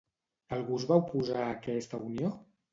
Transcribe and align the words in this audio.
Algú 0.57 0.79
es 0.79 0.87
va 0.93 0.97
oposar 1.05 1.45
a 1.45 1.53
aquesta 1.59 2.03
unió? 2.11 2.35